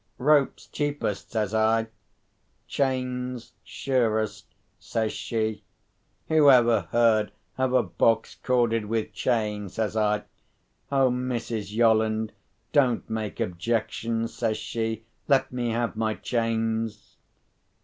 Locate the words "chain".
9.13-9.69